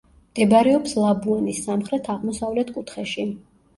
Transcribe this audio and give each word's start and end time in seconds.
მდებარეობს 0.27 0.95
ლაბუანის 1.03 1.61
სამხრეთ-აღმოსავლეთ 1.67 2.73
კუთხეში. 2.79 3.29